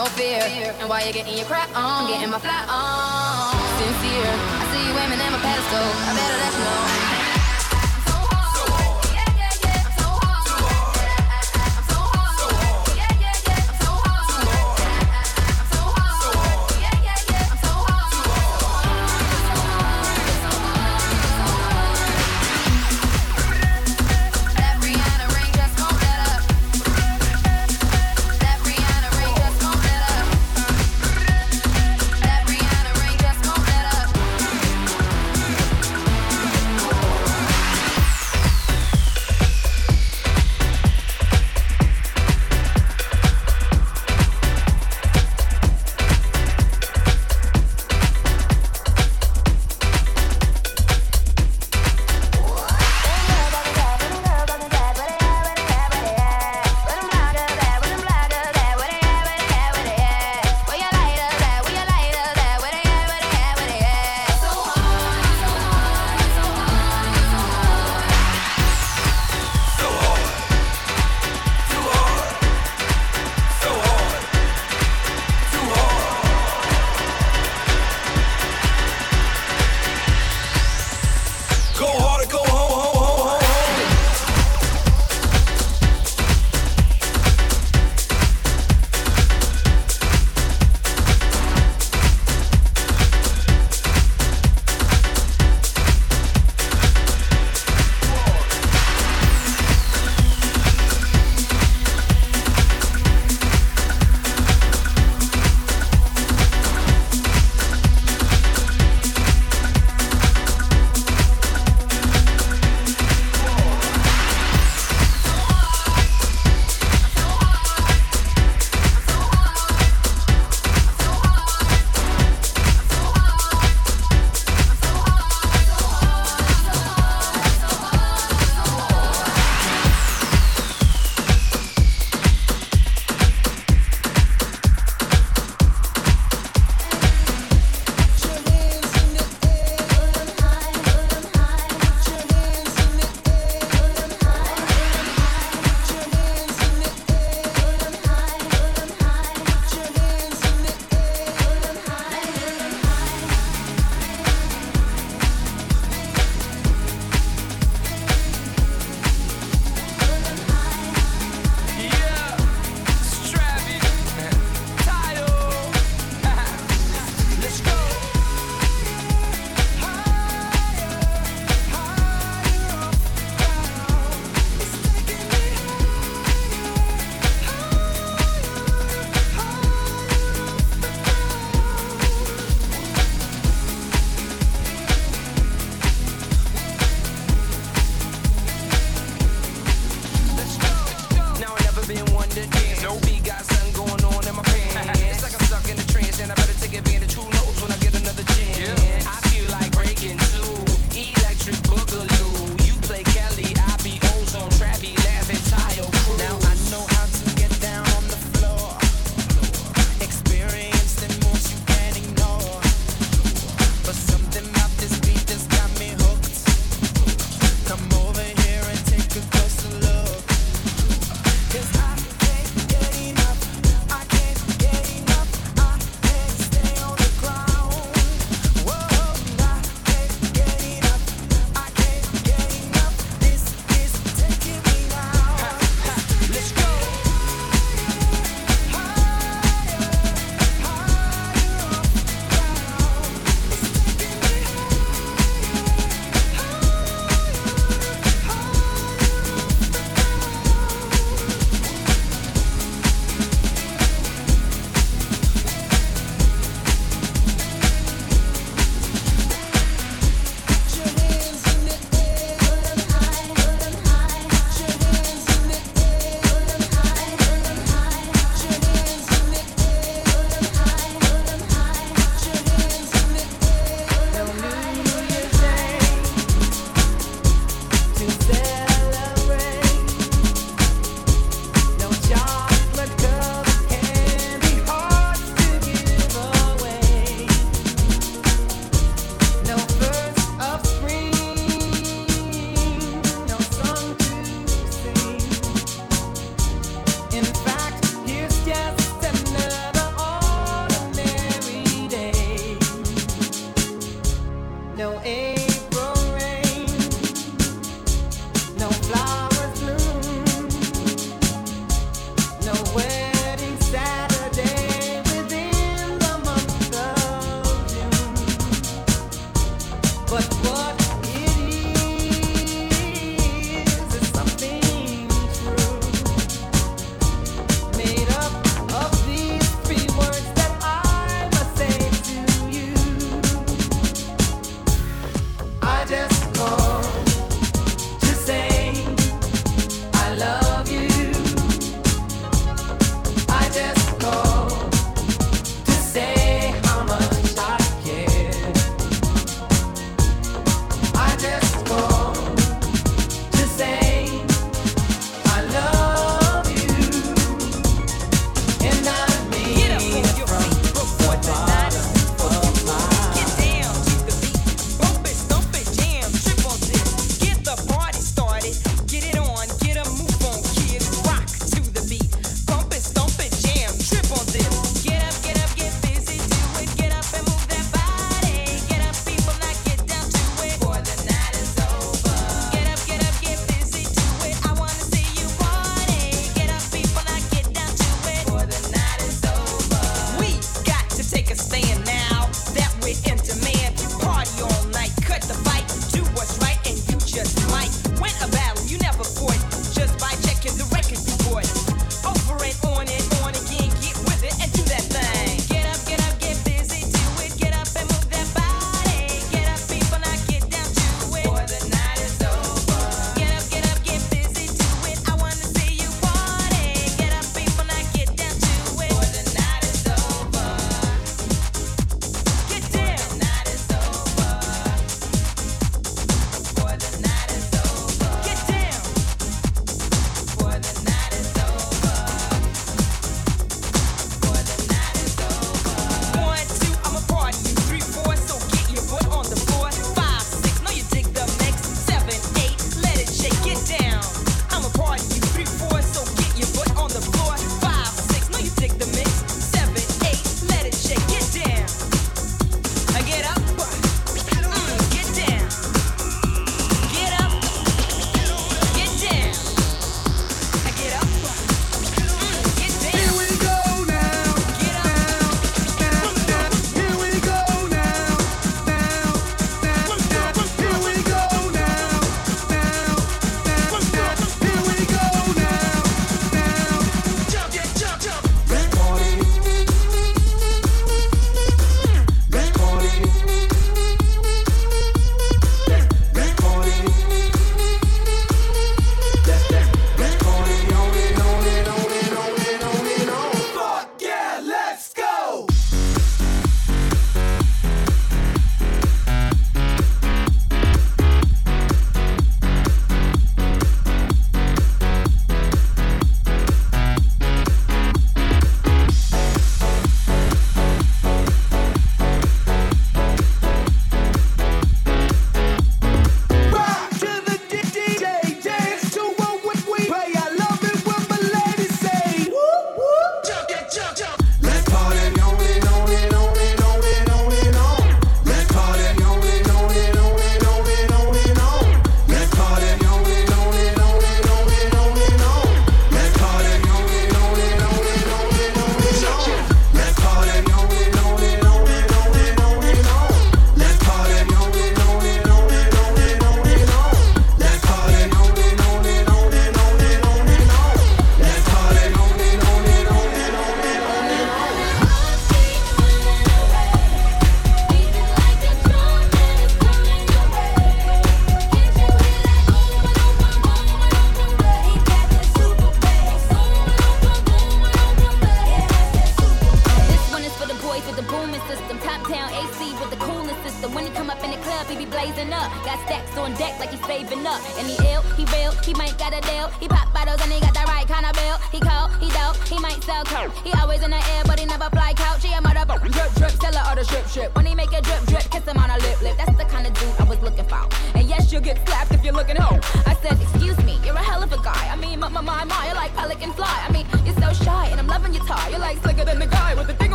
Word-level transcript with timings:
no 0.00 0.06
fear. 0.16 0.40
And 0.80 0.88
why 0.88 1.02
you 1.04 1.12
getting 1.12 1.36
your 1.36 1.46
crap 1.46 1.68
on, 1.76 2.08
getting 2.08 2.30
my 2.30 2.38
fly 2.38 2.64
on. 2.68 3.52
Sincere, 3.76 4.32
I 4.60 4.64
see 4.72 4.82
you 4.88 4.94
aiming 4.96 5.20
at 5.20 5.30
my 5.30 5.38
pedestal. 5.44 5.88
I 6.08 6.12
better 6.16 6.36
let 6.40 6.52
you 6.56 6.64
know. 6.64 7.19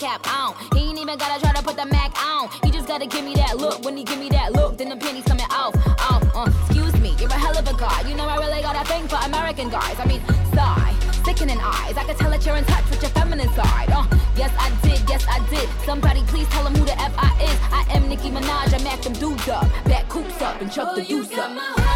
cap 0.00 0.26
on. 0.34 0.56
He 0.74 0.88
ain't 0.88 0.98
even 0.98 1.18
gotta 1.18 1.38
try 1.42 1.52
to 1.52 1.62
put 1.62 1.76
the 1.76 1.84
Mac 1.84 2.10
on. 2.24 2.48
He 2.64 2.70
just 2.70 2.88
gotta 2.88 3.06
give 3.06 3.22
me 3.22 3.34
that 3.34 3.58
look. 3.58 3.84
When 3.84 3.96
he 3.98 4.02
give 4.02 4.18
me 4.18 4.30
that 4.30 4.52
look, 4.52 4.78
then 4.78 4.88
the 4.88 4.96
penny's 4.96 5.24
coming 5.24 5.44
off. 5.50 5.76
Off, 6.10 6.24
uh, 6.34 6.50
excuse 6.64 6.98
me, 6.98 7.14
you're 7.20 7.28
a 7.28 7.34
hell 7.34 7.56
of 7.56 7.68
a 7.68 7.76
guy. 7.76 8.08
You 8.08 8.16
know 8.16 8.26
I 8.26 8.36
really 8.38 8.62
got 8.62 8.74
a 8.80 8.84
thing 8.88 9.06
for 9.06 9.16
American 9.16 9.68
guys. 9.68 9.96
I 10.00 10.06
mean, 10.06 10.22
sigh, 10.54 10.96
sickening 11.22 11.60
eyes. 11.60 11.98
I 11.98 12.04
can 12.04 12.16
tell 12.16 12.30
that 12.30 12.44
you're 12.46 12.56
in 12.56 12.64
touch 12.64 12.88
with 12.88 13.02
your 13.02 13.10
feminine 13.10 13.52
side. 13.52 13.90
Uh, 13.92 14.06
yes, 14.36 14.52
I 14.58 14.70
did, 14.80 15.00
yes, 15.06 15.26
I 15.28 15.38
did. 15.50 15.68
Somebody 15.84 16.22
please 16.32 16.48
tell 16.48 16.66
him 16.66 16.74
who 16.74 16.86
the 16.86 16.98
F 16.98 17.12
I 17.18 17.30
is. 17.44 17.58
I 17.70 17.84
am 17.94 18.08
Nicki 18.08 18.30
Minaj. 18.30 18.72
I 18.72 18.82
mac 18.82 19.02
them 19.02 19.12
dudes 19.12 19.48
up, 19.48 19.68
back 19.84 20.08
coops 20.08 20.40
up, 20.40 20.62
and 20.62 20.72
chuck 20.72 20.88
oh, 20.92 20.96
the 20.96 21.04
deuce 21.04 21.30
up. 21.36 21.89